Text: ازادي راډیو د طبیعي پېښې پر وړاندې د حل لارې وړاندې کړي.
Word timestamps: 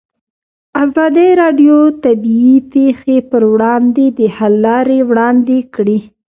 ازادي 0.83 1.29
راډیو 1.41 1.77
د 1.91 1.95
طبیعي 2.05 2.55
پېښې 2.73 3.17
پر 3.29 3.41
وړاندې 3.53 4.05
د 4.17 4.19
حل 4.35 4.53
لارې 4.65 4.99
وړاندې 5.09 5.57
کړي. 5.75 5.99